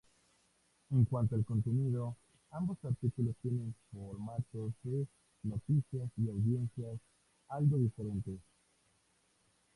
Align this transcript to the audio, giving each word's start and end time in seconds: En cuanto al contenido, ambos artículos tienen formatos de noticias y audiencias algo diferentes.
En 0.89 1.05
cuanto 1.05 1.35
al 1.35 1.45
contenido, 1.45 2.17
ambos 2.49 2.79
artículos 2.83 3.35
tienen 3.43 3.75
formatos 3.91 4.73
de 4.81 5.05
noticias 5.43 6.09
y 6.17 6.27
audiencias 6.27 6.97
algo 7.49 7.77
diferentes. 7.77 8.39